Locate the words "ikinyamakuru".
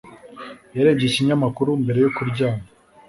1.07-1.69